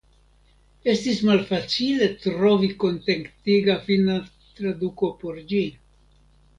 [0.93, 5.67] Estis malfacile trovi kontentiga finna traduko por ĝi.